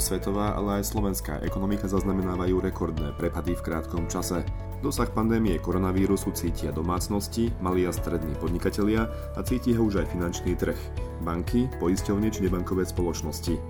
[0.00, 4.40] celosvetová, ale aj slovenská ekonomika zaznamenávajú rekordné prepady v krátkom čase.
[4.80, 10.56] Dosah pandémie koronavírusu cítia domácnosti, malí a strední podnikatelia a cíti ho už aj finančný
[10.56, 10.78] trh,
[11.20, 13.60] banky, poisťovne či nebankové spoločnosti.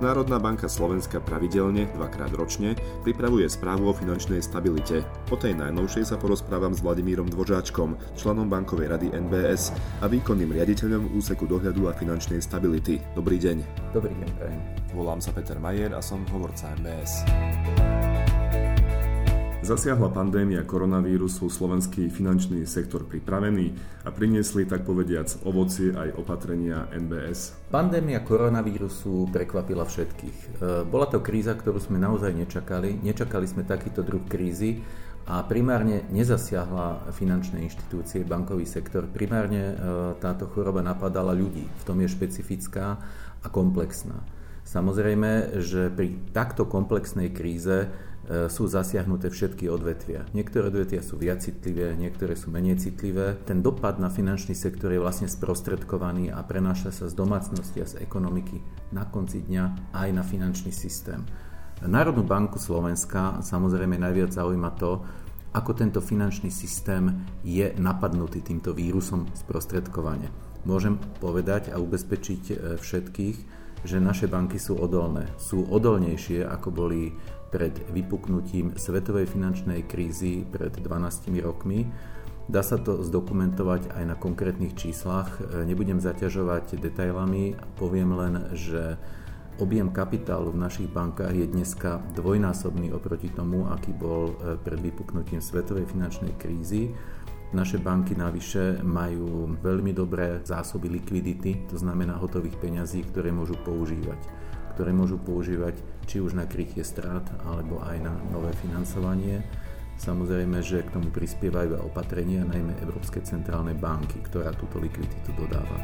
[0.00, 2.72] Národná banka Slovenska pravidelne, dvakrát ročne,
[3.04, 5.04] pripravuje správu o finančnej stabilite.
[5.28, 11.12] O tej najnovšej sa porozprávam s Vladimírom Dvožáčkom, členom bankovej rady NBS a výkonným riaditeľom
[11.20, 12.96] úseku dohľadu a finančnej stability.
[13.12, 13.60] Dobrý deň.
[13.92, 14.32] Dobrý deň.
[14.96, 17.99] Volám sa Peter Majer a som hovorca MBS.
[19.60, 27.68] Zasiahla pandémia koronavírusu slovenský finančný sektor pripravený a priniesli tak povediac ovocie aj opatrenia NBS.
[27.68, 30.38] Pandémia koronavírusu prekvapila všetkých.
[30.40, 30.48] E,
[30.88, 33.04] bola to kríza, ktorú sme naozaj nečakali.
[33.04, 34.80] Nečakali sme takýto druh krízy
[35.28, 39.12] a primárne nezasiahla finančné inštitúcie, bankový sektor.
[39.12, 39.74] Primárne e,
[40.24, 41.68] táto choroba napadala ľudí.
[41.68, 42.96] V tom je špecifická
[43.44, 44.24] a komplexná.
[44.64, 47.90] Samozrejme, že pri takto komplexnej kríze
[48.30, 50.22] sú zasiahnuté všetky odvetvia.
[50.30, 53.34] Niektoré odvetvia sú viac citlivé, niektoré sú menej citlivé.
[53.42, 57.98] Ten dopad na finančný sektor je vlastne sprostredkovaný a prenáša sa z domácnosti a z
[57.98, 58.62] ekonomiky
[58.94, 61.26] na konci dňa aj na finančný systém.
[61.82, 65.02] Národnú banku Slovenska samozrejme najviac zaujíma to,
[65.50, 70.30] ako tento finančný systém je napadnutý týmto vírusom sprostredkovania.
[70.62, 73.36] Môžem povedať a ubezpečiť e, všetkých,
[73.82, 75.26] že naše banky sú odolné.
[75.40, 77.16] Sú odolnejšie, ako boli
[77.50, 80.86] pred vypuknutím svetovej finančnej krízy pred 12
[81.42, 81.90] rokmi.
[82.50, 85.38] Dá sa to zdokumentovať aj na konkrétnych číslach.
[85.66, 88.98] Nebudem zaťažovať detailami, poviem len, že
[89.62, 95.44] objem kapitálu v našich bankách je dneska dvojnásobný oproti tomu, aký bol e, pred vypuknutím
[95.44, 96.96] svetovej finančnej krízy.
[97.52, 104.39] Naše banky navyše majú veľmi dobré zásoby likvidity, to znamená hotových peňazí, ktoré môžu používať
[104.80, 105.76] ktoré môžu používať
[106.08, 109.44] či už na krytie strát alebo aj na nové financovanie.
[110.00, 115.76] Samozrejme, že k tomu prispievajú aj opatrenia, najmä Európskej centrálnej banky, ktorá túto likviditu dodáva.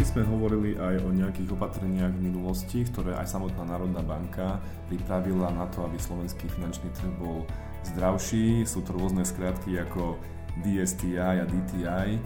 [0.00, 4.56] My sme hovorili aj o nejakých opatreniach v minulosti, ktoré aj samotná Národná banka
[4.88, 7.44] pripravila na to, aby slovenský finančný trh bol
[7.92, 8.64] zdravší.
[8.64, 10.16] Sú to rôzne skratky ako
[10.64, 12.16] DSTI a DTI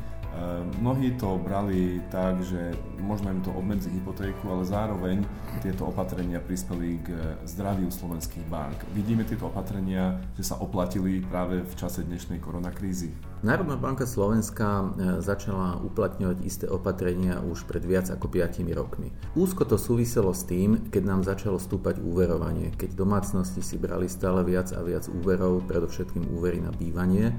[0.81, 5.27] mnohí to brali tak, že možno im to obmedzi hypotéku, ale zároveň
[5.61, 7.09] tieto opatrenia prispeli k
[7.45, 8.79] zdraviu slovenských bank.
[8.95, 13.13] Vidíme tieto opatrenia, že sa oplatili práve v čase dnešnej koronakrízy.
[13.41, 14.87] Národná banka Slovenska e,
[15.25, 19.09] začala uplatňovať isté opatrenia už pred viac ako 5 rokmi.
[19.33, 24.45] Úzko to súviselo s tým, keď nám začalo stúpať úverovanie, keď domácnosti si brali stále
[24.45, 27.33] viac a viac úverov, predovšetkým úvery na bývanie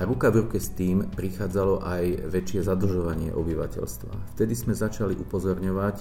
[0.00, 4.32] a ruka v ruke s tým prichádzalo aj väčšie zadlžovanie obyvateľstva.
[4.32, 5.96] Vtedy sme začali upozorňovať,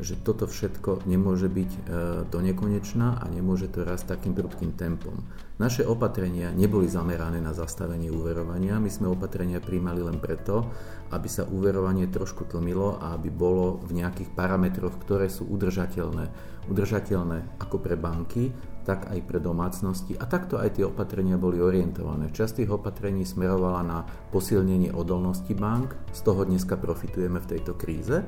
[0.00, 1.80] že toto všetko nemôže byť e,
[2.26, 5.20] do nekonečna a nemôže to rásť takým prudkým tempom.
[5.60, 10.64] Naše opatrenia neboli zamerané na zastavenie úverovania, my sme opatrenia príjmali len preto,
[11.12, 16.32] aby sa úverovanie trošku tlmilo a aby bolo v nejakých parametroch, ktoré sú udržateľné.
[16.72, 18.56] Udržateľné ako pre banky,
[18.88, 22.32] tak aj pre domácnosti a takto aj tie opatrenia boli orientované.
[22.32, 23.98] Časť tých opatrení smerovala na
[24.32, 28.24] posilnenie odolnosti bank, z toho dneska profitujeme v tejto kríze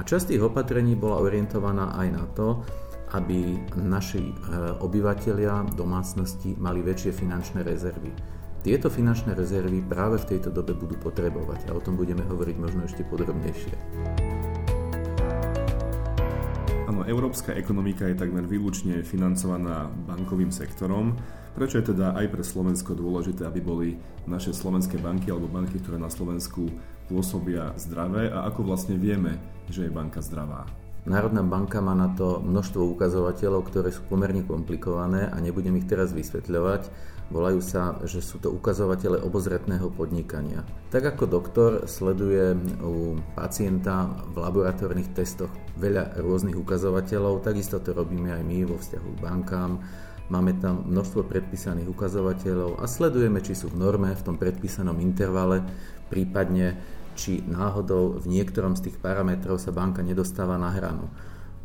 [0.00, 2.64] a časť tých opatrení bola orientovaná aj na to,
[3.12, 4.34] aby naši e,
[4.80, 8.08] obyvateľia domácnosti mali väčšie finančné rezervy.
[8.64, 12.88] Tieto finančné rezervy práve v tejto dobe budú potrebovať a o tom budeme hovoriť možno
[12.88, 13.76] ešte podrobnejšie.
[16.88, 21.12] Áno, európska ekonomika je takmer výlučne financovaná bankovým sektorom.
[21.52, 23.88] Prečo je teda aj pre Slovensko dôležité, aby boli
[24.24, 26.72] naše slovenské banky alebo banky, ktoré na Slovensku
[27.10, 30.70] pôsobia zdravé a ako vlastne vieme, že je banka zdravá?
[31.08, 36.12] Národná banka má na to množstvo ukazovateľov, ktoré sú pomerne komplikované a nebudem ich teraz
[36.12, 36.86] vysvetľovať.
[37.30, 40.60] Volajú sa, že sú to ukazovatele obozretného podnikania.
[40.92, 48.34] Tak ako doktor sleduje u pacienta v laboratórnych testoch veľa rôznych ukazovateľov, takisto to robíme
[48.34, 49.80] aj my vo vzťahu k bankám.
[50.30, 55.64] Máme tam množstvo predpísaných ukazovateľov a sledujeme, či sú v norme, v tom predpísanom intervale,
[56.12, 56.76] prípadne
[57.20, 61.12] či náhodou v niektorom z tých parametrov sa banka nedostáva na hranu.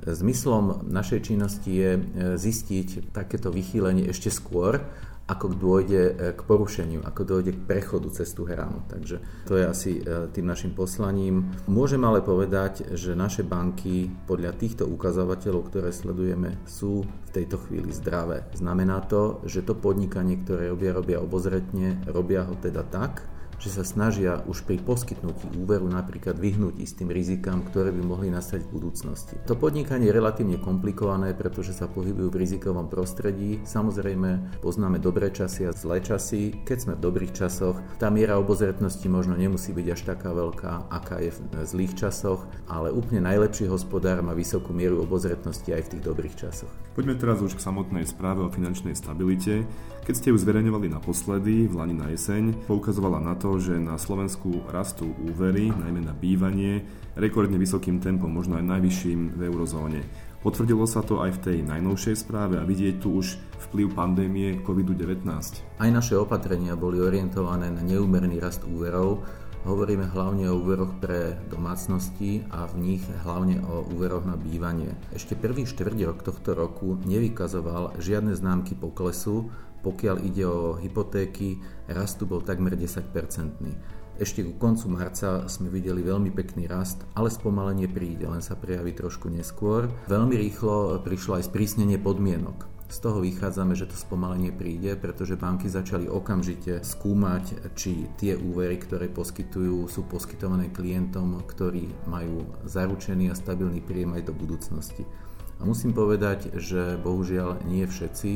[0.03, 1.91] Zmyslom našej činnosti je
[2.35, 4.83] zistiť takéto vychýlenie ešte skôr
[5.25, 8.85] ako dôjde e, k porušeniu, ako dôjde k prechodu cez tú hranu.
[8.85, 9.17] Takže
[9.49, 11.49] to je asi e, tým našim poslaním.
[11.65, 17.89] Môžem ale povedať, že naše banky podľa týchto ukazovateľov, ktoré sledujeme, sú v tejto chvíli
[17.89, 18.45] zdravé.
[18.53, 23.25] Znamená to, že to podnikanie, ktoré robia, robia obozretne, robia ho teda tak,
[23.59, 28.67] že sa snažia už pri poskytnutí úveru napríklad vyhnúť istým rizikám, ktoré by mohli nastať
[28.67, 29.35] v budúcnosti.
[29.47, 33.63] To podnikanie je relatívne komplikované, pretože sa pohybujú v rizikovom prostredí.
[33.63, 36.53] Samozrejme, poznáme dobré časy a zlé časy.
[36.65, 41.23] Keď sme v dobrých časoch, tá miera obozretnosti možno nemusí byť až taká veľká, aká
[41.23, 46.03] je v zlých časoch, ale úplne najlepší hospodár má vysokú mieru obozretnosti aj v tých
[46.03, 46.71] dobrých časoch.
[46.95, 49.67] Poďme teraz už k samotnej správe o finančnej stabilite.
[50.05, 54.61] Keď ste ju zverejňovali naposledy, v Lani na jeseň, poukazovala na to, že na Slovensku
[54.69, 56.85] rastú úvery, najmä na bývanie,
[57.17, 60.05] rekordne vysokým tempom, možno aj najvyšším v eurozóne.
[60.45, 65.25] Potvrdilo sa to aj v tej najnovšej správe a vidieť tu už vplyv pandémie COVID-19.
[65.81, 69.25] Aj naše opatrenia boli orientované na neúmerný rast úverov,
[69.65, 74.93] Hovoríme hlavne o úveroch pre domácnosti a v nich hlavne o úveroch na bývanie.
[75.09, 79.49] Ešte prvý štvrť rok tohto roku nevykazoval žiadne známky poklesu,
[79.85, 83.77] pokiaľ ide o hypotéky, rastu bol takmer 10-percentný.
[84.15, 88.95] Ešte ku koncu marca sme videli veľmi pekný rast, ale spomalenie príde, len sa prejaví
[88.95, 89.91] trošku neskôr.
[90.09, 92.65] Veľmi rýchlo prišlo aj sprísnenie podmienok.
[92.85, 98.79] Z toho vychádzame, že to spomalenie príde, pretože banky začali okamžite skúmať, či tie úvery,
[98.79, 105.03] ktoré poskytujú, sú poskytované klientom, ktorí majú zaručený a stabilný príjem aj do budúcnosti.
[105.59, 108.31] A musím povedať, že bohužiaľ nie všetci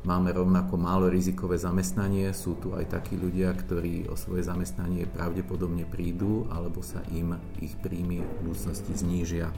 [0.00, 5.84] Máme rovnako málo rizikové zamestnanie, sú tu aj takí ľudia, ktorí o svoje zamestnanie pravdepodobne
[5.84, 9.52] prídu alebo sa im ich príjmy v budúcnosti znížia.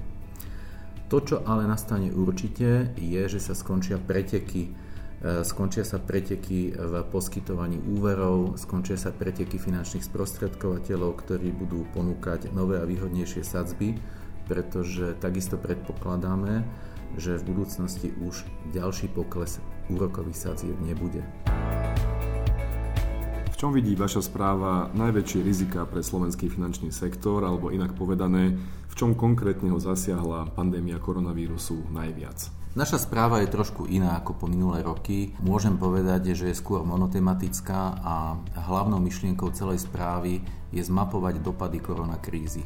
[1.06, 4.74] To, čo ale nastane určite, je, že sa skončia preteky
[5.22, 12.50] e, skončia sa preteky v poskytovaní úverov, skončia sa preteky finančných sprostredkovateľov, ktorí budú ponúkať
[12.50, 13.94] nové a výhodnejšie sadzby,
[14.50, 16.66] pretože takisto predpokladáme,
[17.14, 19.60] že v budúcnosti už ďalší pokles
[19.92, 21.20] úrokových sadzieb nebude.
[23.52, 28.58] V čom vidí vaša správa najväčšie rizika pre slovenský finančný sektor, alebo inak povedané,
[28.90, 32.50] v čom konkrétne ho zasiahla pandémia koronavírusu najviac?
[32.72, 35.36] Naša správa je trošku iná ako po minulé roky.
[35.44, 40.40] Môžem povedať, že je skôr monotematická a hlavnou myšlienkou celej správy
[40.72, 42.64] je zmapovať dopady koronakrízy.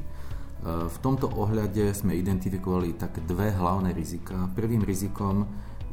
[0.66, 4.48] V tomto ohľade sme identifikovali tak dve hlavné rizika.
[4.54, 5.46] Prvým rizikom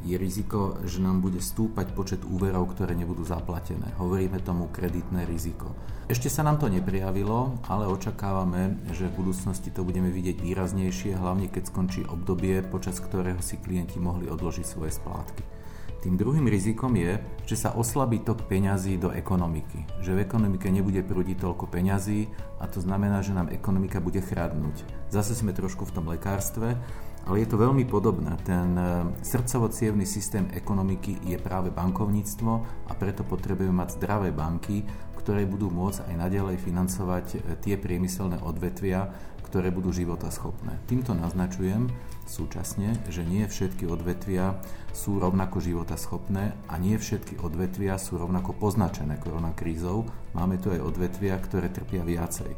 [0.04, 3.96] je riziko, že nám bude stúpať počet úverov, ktoré nebudú zaplatené.
[3.96, 5.72] Hovoríme tomu kreditné riziko.
[6.04, 11.48] Ešte sa nám to neprijavilo, ale očakávame, že v budúcnosti to budeme vidieť výraznejšie, hlavne
[11.48, 15.64] keď skončí obdobie, počas ktorého si klienti mohli odložiť svoje splátky.
[16.04, 17.16] Tým druhým rizikom je,
[17.48, 19.88] že sa oslabí tok peňazí do ekonomiky.
[20.04, 22.28] Že v ekonomike nebude prúdiť toľko peňazí
[22.60, 24.84] a to znamená, že nám ekonomika bude chradnúť.
[25.08, 26.76] Zase sme trošku v tom lekárstve,
[27.24, 28.36] ale je to veľmi podobné.
[28.44, 28.84] Ten e,
[29.24, 29.72] srdcovo
[30.04, 32.52] systém ekonomiky je práve bankovníctvo
[32.88, 34.84] a preto potrebujeme mať zdravé banky,
[35.16, 39.08] ktoré budú môcť aj naďalej financovať e, tie priemyselné odvetvia,
[39.48, 40.84] ktoré budú životaschopné.
[40.84, 41.88] Týmto naznačujem,
[42.28, 44.58] súčasne, že nie všetky odvetvia
[44.92, 50.10] sú rovnako životaschopné a nie všetky odvetvia sú rovnako poznačené koronakrízou.
[50.36, 52.52] Máme tu aj odvetvia, ktoré trpia viacej.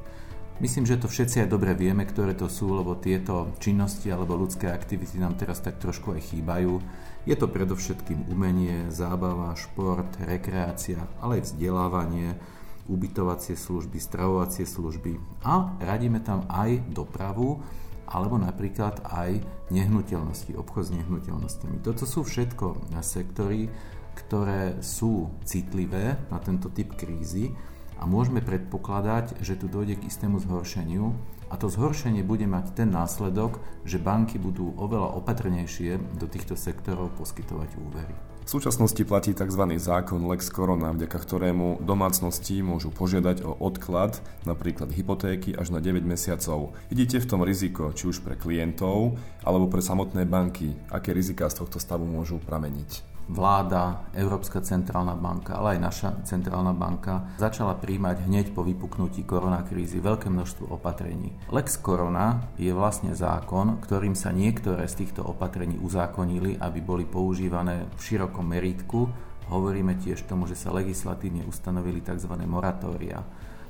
[0.56, 4.72] Myslím, že to všetci aj dobre vieme, ktoré to sú, lebo tieto činnosti alebo ľudské
[4.72, 6.80] aktivity nám teraz tak trošku aj chýbajú.
[7.28, 12.40] Je to predovšetkým umenie, zábava, šport, rekreácia, ale aj vzdelávanie,
[12.88, 17.60] ubytovacie služby, stravovacie služby a radíme tam aj dopravu,
[18.08, 21.84] alebo napríklad aj nehnuteľnosti, obchod s nehnuteľnosťami.
[21.84, 23.68] Toto sú všetko sektory,
[24.16, 27.52] ktoré sú citlivé na tento typ krízy
[27.96, 32.90] a môžeme predpokladať, že tu dojde k istému zhoršeniu a to zhoršenie bude mať ten
[32.90, 38.14] následok, že banky budú oveľa opatrnejšie do týchto sektorov poskytovať úvery.
[38.46, 39.58] V súčasnosti platí tzv.
[39.74, 46.06] zákon Lex Corona, vďaka ktorému domácnosti môžu požiadať o odklad, napríklad hypotéky, až na 9
[46.06, 46.78] mesiacov.
[46.86, 50.78] Vidíte v tom riziko, či už pre klientov, alebo pre samotné banky?
[50.94, 53.15] Aké rizika z tohto stavu môžu prameniť?
[53.26, 59.98] Vláda, Európska centrálna banka, ale aj naša centrálna banka začala príjmať hneď po vypuknutí koronakrízy
[59.98, 61.34] veľké množstvo opatrení.
[61.50, 67.90] Lex Corona je vlastne zákon, ktorým sa niektoré z týchto opatrení uzákonili, aby boli používané
[67.98, 69.10] v širokom meritku.
[69.50, 72.30] Hovoríme tiež tomu, že sa legislatívne ustanovili tzv.
[72.46, 73.22] moratória.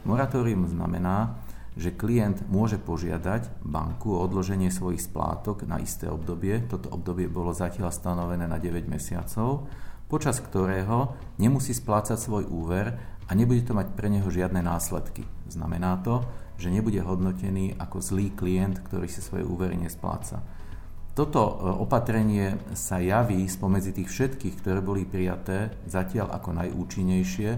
[0.06, 1.34] Moratórium znamená,
[1.76, 6.64] že klient môže požiadať banku o odloženie svojich splátok na isté obdobie.
[6.64, 9.68] Toto obdobie bolo zatiaľ stanovené na 9 mesiacov,
[10.08, 12.96] počas ktorého nemusí splácať svoj úver
[13.28, 15.28] a nebude to mať pre neho žiadne následky.
[15.52, 16.24] Znamená to,
[16.56, 20.40] že nebude hodnotený ako zlý klient, ktorý si svoje úvery nespláca.
[21.16, 27.50] Toto e, opatrenie sa javí spomedzi tých všetkých, ktoré boli prijaté zatiaľ ako najúčinnejšie,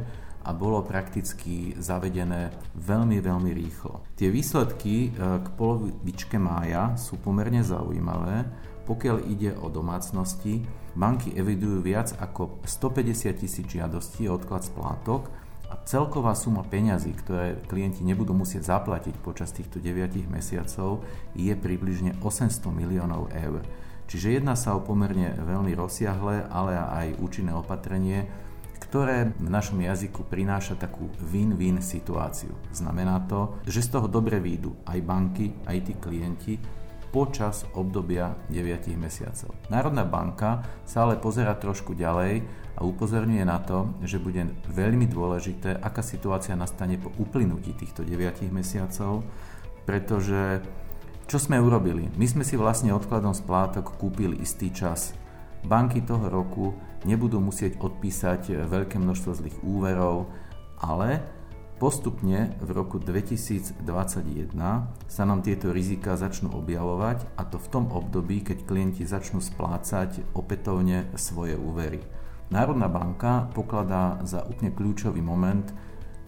[0.48, 4.00] a bolo prakticky zavedené veľmi, veľmi rýchlo.
[4.16, 8.48] Tie výsledky k polovičke mája sú pomerne zaujímavé.
[8.88, 10.64] Pokiaľ ide o domácnosti,
[10.96, 15.28] banky evidujú viac ako 150 tisíc žiadostí o odklad splátok
[15.68, 21.04] a celková suma peňazí, ktoré klienti nebudú musieť zaplatiť počas týchto 9 mesiacov,
[21.36, 23.60] je približne 800 miliónov eur.
[24.08, 28.24] Čiže jedná sa o pomerne veľmi rozsiahle, ale aj účinné opatrenie,
[28.88, 32.56] ktoré v našom jazyku prináša takú win-win situáciu.
[32.72, 36.54] Znamená to, že z toho dobre výjdu aj banky, aj tí klienti,
[37.08, 39.52] počas obdobia 9 mesiacov.
[39.72, 42.44] Národná banka sa ale pozera trošku ďalej
[42.76, 48.48] a upozorňuje na to, že bude veľmi dôležité, aká situácia nastane po uplynutí týchto 9
[48.52, 49.24] mesiacov,
[49.88, 50.60] pretože
[51.28, 52.08] čo sme urobili?
[52.16, 55.12] My sme si vlastne odkladom splátok kúpili istý čas.
[55.66, 56.74] Banky toho roku
[57.06, 60.30] nebudú musieť odpísať veľké množstvo zlých úverov,
[60.78, 61.38] ale
[61.78, 63.86] Postupne v roku 2021
[65.06, 70.34] sa nám tieto rizika začnú objavovať a to v tom období, keď klienti začnú splácať
[70.34, 72.02] opätovne svoje úvery.
[72.50, 75.70] Národná banka pokladá za úplne kľúčový moment,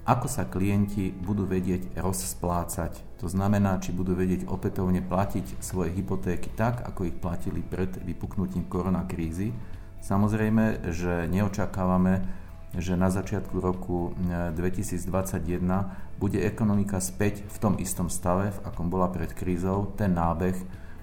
[0.07, 3.10] ako sa klienti budú vedieť rozsplácať.
[3.21, 8.65] To znamená, či budú vedieť opätovne platiť svoje hypotéky tak, ako ich platili pred vypuknutím
[8.65, 9.53] koronakrízy.
[10.01, 12.25] Samozrejme, že neočakávame,
[12.73, 14.17] že na začiatku roku
[14.57, 15.85] 2021 e,
[16.17, 19.93] bude ekonomika späť v tom istom stave, v akom bola pred krízou.
[20.01, 20.57] Ten nábeh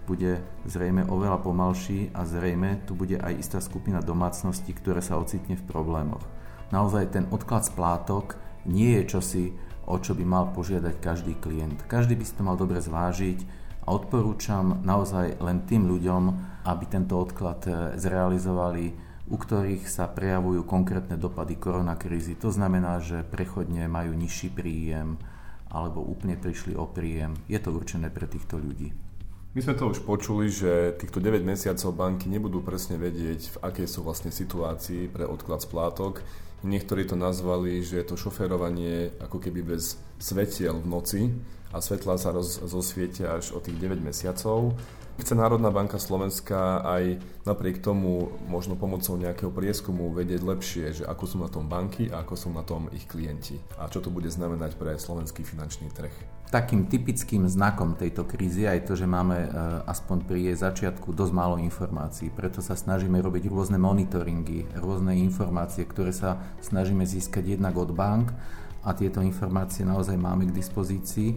[0.10, 5.54] bude zrejme oveľa pomalší a zrejme tu bude aj istá skupina domácností, ktoré sa ocitne
[5.54, 6.24] v problémoch.
[6.74, 9.46] Naozaj ten odklad splátok nie je čosi,
[9.88, 11.88] o čo by mal požiadať každý klient.
[11.88, 13.40] Každý by si to mal dobre zvážiť
[13.88, 16.24] a odporúčam naozaj len tým ľuďom,
[16.68, 22.40] aby tento odklad e, zrealizovali u ktorých sa prejavujú konkrétne dopady koronakrízy.
[22.40, 25.20] To znamená, že prechodne majú nižší príjem
[25.68, 27.36] alebo úplne prišli o príjem.
[27.52, 29.07] Je to určené pre týchto ľudí.
[29.58, 33.90] My sme to už počuli, že týchto 9 mesiacov banky nebudú presne vedieť, v akej
[33.90, 36.22] sú vlastne situácii pre odklad splátok.
[36.62, 41.22] Niektorí to nazvali, že je to šoférovanie ako keby bez svetiel v noci
[41.74, 44.78] a svetla sa roz, zosvietia až od tých 9 mesiacov.
[45.18, 51.24] Chce Národná banka Slovenska aj napriek tomu možno pomocou nejakého prieskumu vedieť lepšie, že ako
[51.26, 54.30] sú na tom banky a ako sú na tom ich klienti a čo to bude
[54.30, 56.14] znamenať pre slovenský finančný trh.
[56.54, 59.50] Takým typickým znakom tejto krízy je to, že máme e,
[59.90, 62.30] aspoň pri jej začiatku dosť málo informácií.
[62.30, 68.32] Preto sa snažíme robiť rôzne monitoringy, rôzne informácie, ktoré sa snažíme získať jednak od bank
[68.86, 71.36] a tieto informácie naozaj máme k dispozícii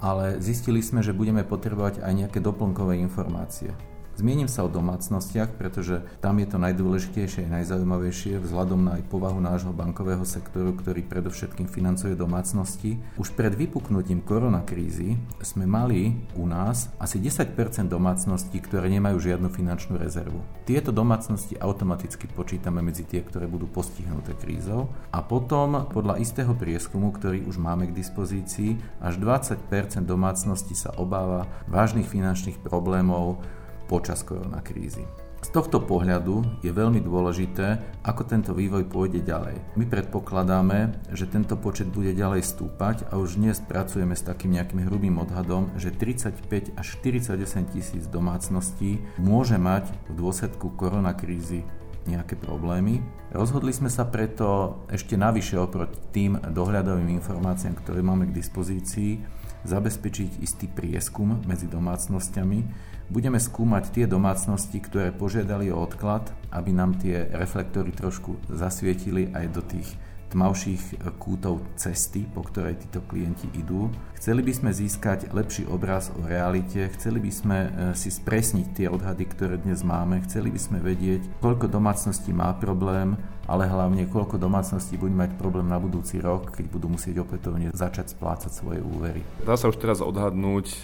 [0.00, 3.72] ale zistili sme, že budeme potrebovať aj nejaké doplnkové informácie.
[4.16, 9.36] Zmienim sa o domácnostiach, pretože tam je to najdôležitejšie a najzaujímavejšie vzhľadom na aj povahu
[9.44, 12.96] nášho bankového sektoru, ktorý predovšetkým financuje domácnosti.
[13.20, 17.52] Už pred vypuknutím koronakrízy sme mali u nás asi 10%
[17.92, 20.40] domácností, ktoré nemajú žiadnu finančnú rezervu.
[20.64, 27.12] Tieto domácnosti automaticky počítame medzi tie, ktoré budú postihnuté krízou a potom podľa istého prieskumu,
[27.12, 33.44] ktorý už máme k dispozícii, až 20% domácností sa obáva vážnych finančných problémov
[33.88, 35.06] počas koronakrízy.
[35.46, 39.78] Z tohto pohľadu je veľmi dôležité, ako tento vývoj pôjde ďalej.
[39.78, 44.90] My predpokladáme, že tento počet bude ďalej stúpať a už dnes pracujeme s takým nejakým
[44.90, 47.38] hrubým odhadom, že 35 až 48
[47.70, 51.62] tisíc domácností môže mať v dôsledku koronakrízy
[52.10, 53.02] nejaké problémy.
[53.30, 59.22] Rozhodli sme sa preto ešte navyše oproti tým dohľadovým informáciám, ktoré máme k dispozícii,
[59.66, 62.58] zabezpečiť istý prieskum medzi domácnosťami,
[63.06, 69.46] Budeme skúmať tie domácnosti, ktoré požiadali o odklad, aby nám tie reflektory trošku zasvietili aj
[69.54, 69.86] do tých
[70.30, 73.88] tmavších kútov cesty, po ktorej títo klienti idú.
[74.16, 78.86] Chceli by sme získať lepší obraz o realite, chceli by sme e, si spresniť tie
[78.90, 83.14] odhady, ktoré dnes máme, chceli by sme vedieť, koľko domácností má problém,
[83.46, 88.16] ale hlavne koľko domácností bude mať problém na budúci rok, keď budú musieť opätovne začať
[88.16, 89.22] splácať svoje úvery.
[89.46, 90.76] Dá sa už teraz odhadnúť, e,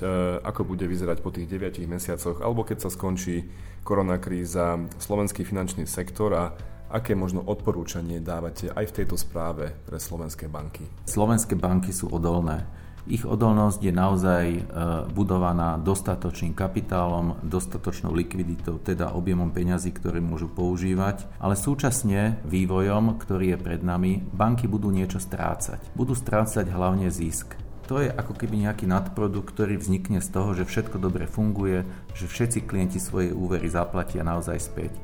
[0.46, 3.50] ako bude vyzerať po tých 9 mesiacoch, alebo keď sa skončí
[3.82, 6.44] koronakríza, slovenský finančný sektor a
[6.92, 10.84] aké možno odporúčanie dávate aj v tejto správe pre slovenské banky?
[11.08, 12.68] Slovenské banky sú odolné.
[13.02, 14.60] Ich odolnosť je naozaj e,
[15.10, 23.56] budovaná dostatočným kapitálom, dostatočnou likviditou, teda objemom peňazí, ktoré môžu používať, ale súčasne vývojom, ktorý
[23.56, 25.82] je pred nami, banky budú niečo strácať.
[25.98, 27.58] Budú strácať hlavne zisk.
[27.90, 31.82] To je ako keby nejaký nadprodukt, ktorý vznikne z toho, že všetko dobre funguje,
[32.14, 34.94] že všetci klienti svoje úvery zaplatia naozaj späť.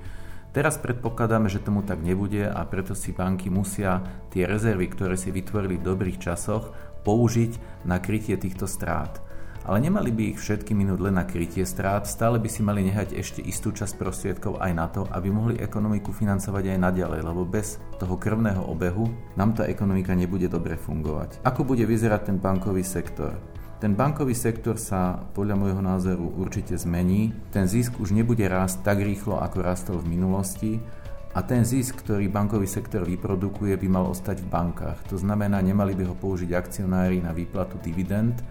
[0.59, 4.03] Teraz predpokladáme, že tomu tak nebude a preto si banky musia
[4.35, 6.75] tie rezervy, ktoré si vytvorili v dobrých časoch,
[7.07, 9.23] použiť na krytie týchto strát.
[9.63, 13.15] Ale nemali by ich všetky minúť len na krytie strát, stále by si mali nehať
[13.15, 17.79] ešte istú časť prostriedkov aj na to, aby mohli ekonomiku financovať aj naďalej, lebo bez
[18.03, 19.07] toho krvného obehu
[19.39, 21.39] nám tá ekonomika nebude dobre fungovať.
[21.47, 23.39] Ako bude vyzerať ten bankový sektor?
[23.79, 27.31] Ten bankový sektor sa podľa môjho názoru určite zmení.
[27.55, 30.83] Ten zisk už nebude rásť tak rýchlo, ako rastol v minulosti
[31.31, 34.99] a ten zisk, ktorý bankový sektor vyprodukuje, by mal ostať v bankách.
[35.15, 38.43] To znamená, nemali by ho použiť akcionári na výplatu dividend,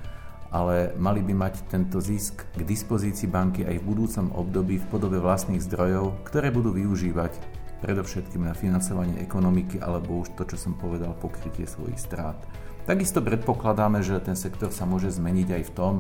[0.48, 5.20] ale mali by mať tento zisk k dispozícii banky aj v budúcom období v podobe
[5.20, 7.36] vlastných zdrojov, ktoré budú využívať
[7.84, 12.40] predovšetkým na financovanie ekonomiky alebo už to, čo som povedal, pokrytie svojich strát.
[12.88, 15.94] Takisto predpokladáme, že ten sektor sa môže zmeniť aj v tom,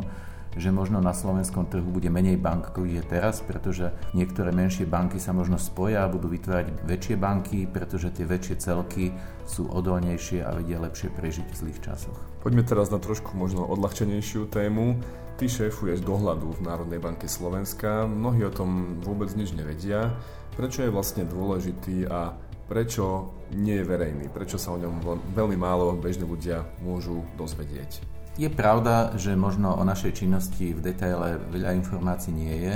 [0.55, 5.19] že možno na slovenskom trhu bude menej bank, ako je teraz, pretože niektoré menšie banky
[5.19, 9.11] sa možno spoja a budú vytvárať väčšie banky, pretože tie väčšie celky
[9.43, 12.15] sú odolnejšie a vedia lepšie prežiť v zlých časoch.
[12.39, 14.95] Poďme teraz na trošku možno odľahčenejšiu tému.
[15.35, 20.15] Ty šéfuješ dohľadu v Národnej banke Slovenska, mnohí o tom vôbec nič nevedia.
[20.55, 22.33] Prečo je vlastne dôležitý a
[22.67, 24.99] prečo nie je verejný, prečo sa o ňom
[25.33, 28.03] veľmi málo bežní ľudia môžu dozvedieť.
[28.37, 32.75] Je pravda, že možno o našej činnosti v detaile veľa informácií nie je,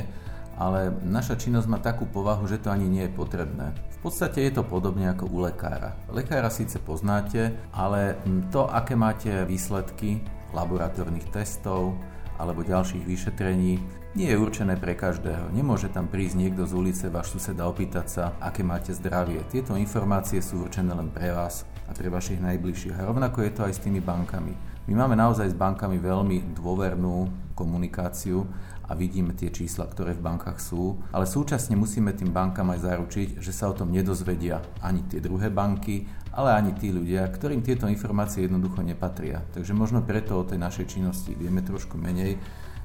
[0.58, 3.74] ale naša činnosť má takú povahu, že to ani nie je potrebné.
[4.02, 5.94] V podstate je to podobne ako u lekára.
[6.10, 8.18] Lekára síce poznáte, ale
[8.50, 11.94] to, aké máte výsledky laboratórnych testov
[12.42, 13.78] alebo ďalších vyšetrení,
[14.18, 15.54] nie je určené pre každého.
[15.54, 19.46] Nemôže tam prísť niekto z ulice, váš suseda opýtať sa, aké máte zdravie.
[19.54, 22.98] Tieto informácie sú určené len pre vás a pre vašich najbližších.
[22.98, 24.58] A rovnako je to aj s tými bankami.
[24.90, 28.44] My máme naozaj s bankami veľmi dôvernú komunikáciu
[28.90, 33.28] a vidíme tie čísla, ktoré v bankách sú, ale súčasne musíme tým bankám aj zaručiť,
[33.40, 37.92] že sa o tom nedozvedia ani tie druhé banky, ale ani tí ľudia, ktorým tieto
[37.92, 39.44] informácie jednoducho nepatria.
[39.52, 42.40] Takže možno preto o tej našej činnosti vieme trošku menej,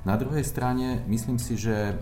[0.06, 1.94] na druhej strane myslím si, že e,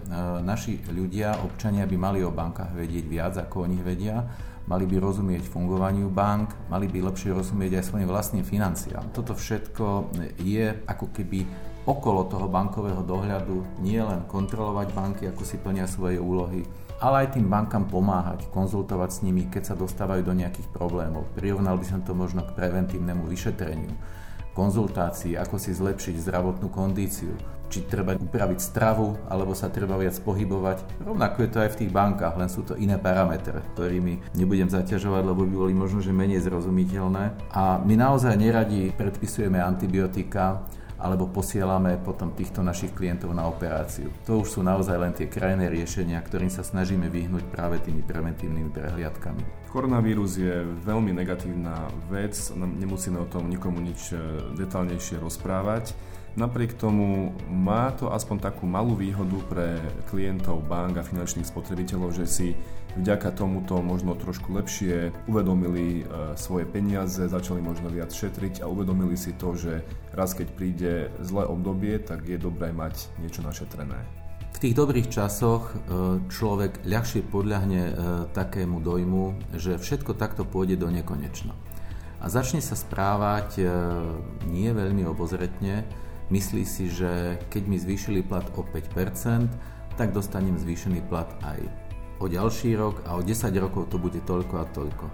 [0.44, 4.20] naši ľudia, občania by mali o bankách vedieť viac, ako o nich vedia.
[4.68, 9.08] Mali by rozumieť fungovaniu bank, mali by lepšie rozumieť aj svojim vlastným financiám.
[9.08, 11.48] Toto všetko je ako keby
[11.88, 16.64] okolo toho bankového dohľadu nie len kontrolovať banky, ako si plnia svoje úlohy,
[17.02, 21.26] ale aj tým bankám pomáhať, konzultovať s nimi, keď sa dostávajú do nejakých problémov.
[21.34, 23.90] Prirovnal by som to možno k preventívnemu vyšetreniu
[24.54, 27.34] konzultácií, ako si zlepšiť zdravotnú kondíciu,
[27.66, 31.02] či treba upraviť stravu, alebo sa treba viac pohybovať.
[31.02, 35.22] Rovnako je to aj v tých bankách, len sú to iné parametre, ktorými nebudem zaťažovať,
[35.26, 37.50] lebo by boli možno, že menej zrozumiteľné.
[37.50, 40.62] A my naozaj neradi predpisujeme antibiotika,
[41.04, 44.08] alebo posielame potom týchto našich klientov na operáciu.
[44.24, 48.72] To už sú naozaj len tie krajné riešenia, ktorým sa snažíme vyhnúť práve tými preventívnymi
[48.72, 49.68] prehliadkami.
[49.68, 54.18] Koronavírus je veľmi negatívna vec, nemusíme o tom nikomu nič e,
[54.56, 55.92] detálnejšie rozprávať.
[56.34, 59.78] Napriek tomu má to aspoň takú malú výhodu pre
[60.10, 62.48] klientov bank a finančných spotrebiteľov, že si
[62.96, 69.18] vďaka tomuto možno trošku lepšie uvedomili e, svoje peniaze, začali možno viac šetriť a uvedomili
[69.18, 69.82] si to, že
[70.14, 73.98] raz keď príde zlé obdobie, tak je dobré mať niečo našetrené.
[74.54, 75.74] V tých dobrých časoch e,
[76.30, 77.92] človek ľahšie podľahne e,
[78.30, 81.52] takému dojmu, že všetko takto pôjde do nekonečna.
[82.24, 83.60] A začne sa správať
[84.48, 85.84] nie veľmi obozretne,
[86.32, 89.44] Myslí si, že keď mi zvýšili plat o 5%,
[90.00, 91.83] tak dostanem zvýšený plat aj
[92.18, 95.06] o ďalší rok a o 10 rokov to bude toľko a toľko.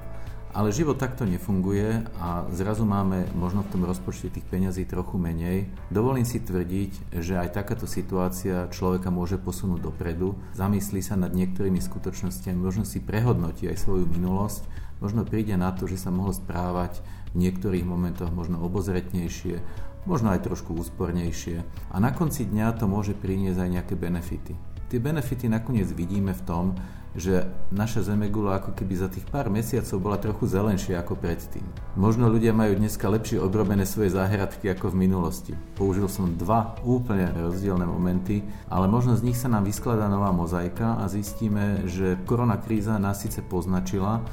[0.50, 5.70] Ale život takto nefunguje a zrazu máme možno v tom rozpočte tých peňazí trochu menej.
[5.94, 11.78] Dovolím si tvrdiť, že aj takáto situácia človeka môže posunúť dopredu, zamyslí sa nad niektorými
[11.78, 14.66] skutočnosťami, možno si prehodnotí aj svoju minulosť,
[14.98, 16.98] možno príde na to, že sa mohol správať
[17.30, 19.62] v niektorých momentoch možno obozretnejšie,
[20.02, 21.62] možno aj trošku úspornejšie
[21.94, 24.69] a na konci dňa to môže priniesť aj nejaké benefity.
[24.90, 26.74] Tie benefity nakoniec vidíme v tom,
[27.14, 31.62] že naša zemegula ako keby za tých pár mesiacov bola trochu zelenšia ako predtým.
[31.94, 35.55] Možno ľudia majú dneska lepšie odrobené svoje záhradky ako v minulosti.
[35.79, 40.98] Použil som dva úplne rozdielne momenty, ale možno z nich sa nám vyskladá nová mozaika
[40.98, 44.26] a zistíme, že korona kríza nás síce poznačila,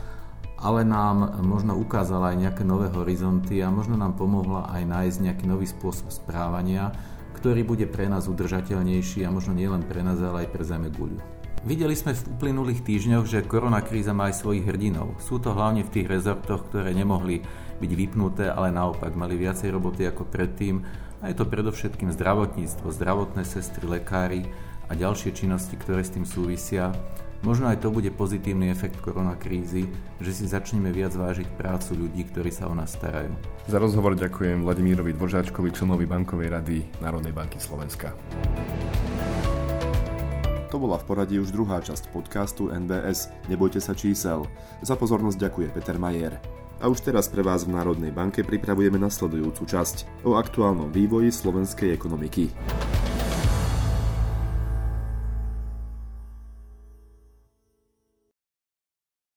[0.57, 5.45] ale nám možno ukázala aj nejaké nové horizonty a možno nám pomohla aj nájsť nejaký
[5.45, 6.93] nový spôsob správania,
[7.47, 11.15] ktorý bude pre nás udržateľnejší a možno nielen pre nás, ale aj pre Zeme guľu.
[11.63, 15.15] Videli sme v uplynulých týždňoch, že korona kríza má aj svojich hrdinov.
[15.23, 17.39] Sú to hlavne v tých rezortoch, ktoré nemohli
[17.79, 20.83] byť vypnuté, ale naopak mali viacej roboty ako predtým.
[21.23, 24.43] A je to predovšetkým zdravotníctvo, zdravotné sestry, lekári
[24.91, 26.91] a ďalšie činnosti, ktoré s tým súvisia.
[27.45, 29.85] Možno aj to bude pozitívny efekt koronakrízy,
[30.17, 33.29] že si začneme viac vážiť prácu ľudí, ktorí sa o nás starajú.
[33.69, 38.17] Za rozhovor ďakujem Vladimírovi Dvoržáčkovi, členovi Bankovej rady Národnej banky Slovenska.
[40.67, 44.43] To bola v poradí už druhá časť podcastu NBS Nebojte sa čísel.
[44.83, 46.35] Za pozornosť ďakuje Peter Majer.
[46.77, 51.95] A už teraz pre vás v Národnej banke pripravujeme nasledujúcu časť o aktuálnom vývoji slovenskej
[51.95, 52.53] ekonomiky.